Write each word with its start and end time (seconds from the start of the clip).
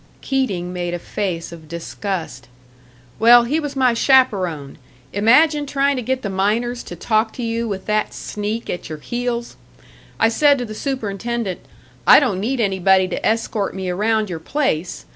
Keating 0.21 0.73
made 0.73 0.95
a 0.95 0.97
face 0.97 1.51
of 1.51 1.67
disgust. 1.67 2.47
"Well, 3.19 3.43
he 3.43 3.59
was 3.59 3.75
my 3.75 3.93
chaperon. 3.93 4.79
Imagine 5.13 5.67
trying 5.67 5.95
to 5.95 6.01
get 6.01 6.23
the 6.23 6.29
miners 6.31 6.81
to 6.85 6.95
talk 6.95 7.31
to 7.33 7.43
you 7.43 7.67
with 7.67 7.85
that 7.85 8.11
sneak 8.11 8.67
at 8.67 8.89
your 8.89 8.97
heels! 8.97 9.57
I 10.19 10.27
said 10.27 10.57
to 10.57 10.65
the 10.65 10.73
superintendent, 10.73 11.59
'I 12.07 12.19
don't 12.19 12.39
need 12.39 12.59
anybody 12.59 13.07
to 13.09 13.23
escort 13.23 13.75
me 13.75 13.91
around 13.91 14.27
your 14.27 14.39
place.' 14.39 15.05